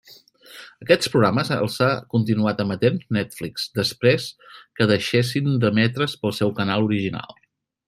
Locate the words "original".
6.91-7.41